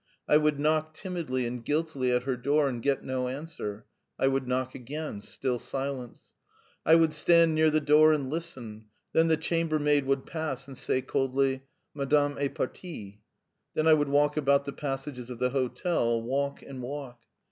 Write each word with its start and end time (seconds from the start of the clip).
I 0.27 0.37
would 0.37 0.59
knock 0.59 0.95
timidly 0.95 1.45
and 1.45 1.63
guiltily 1.63 2.11
at 2.11 2.23
her 2.23 2.35
door 2.35 2.67
and 2.67 2.81
get 2.81 3.03
no 3.03 3.27
answer; 3.27 3.85
I 4.17 4.25
would 4.29 4.47
knock 4.47 4.73
again 4.73 5.21
still 5.21 5.59
silence.... 5.59 6.33
I 6.83 6.95
would 6.95 7.13
stand 7.13 7.53
near 7.53 7.69
the 7.69 7.81
door 7.81 8.11
and 8.11 8.27
listen; 8.27 8.85
then 9.13 9.27
the 9.27 9.37
chambermaid 9.37 10.05
would 10.05 10.25
pass 10.25 10.67
and 10.67 10.75
say 10.75 11.03
coldly, 11.03 11.65
"Madame 11.93 12.39
est 12.39 12.55
partie." 12.55 13.21
Then 13.75 13.85
I 13.87 13.93
would 13.93 14.09
walk 14.09 14.37
about 14.37 14.65
the 14.65 14.73
passages 14.73 15.29
of 15.29 15.37
the 15.37 15.51
hotel, 15.51 16.19
walk 16.19 16.63
and 16.63 16.81
walk. 16.81 17.19